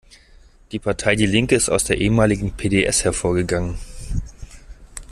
Die 0.71 0.79
Partei 0.79 1.15
die 1.15 1.27
Linke 1.27 1.53
ist 1.53 1.69
aus 1.69 1.83
der 1.83 1.99
ehemaligen 2.01 2.53
P-D-S 2.53 3.03
hervorgegangen. 3.03 3.77